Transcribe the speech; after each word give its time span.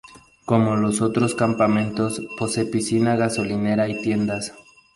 Como 0.45 0.77
los 0.77 0.99
otros 0.99 1.35
campamentos, 1.35 2.23
posee 2.39 2.65
piscina, 2.65 3.15
gasolinera 3.15 3.87
y 3.87 4.01
tiendas. 4.01 4.51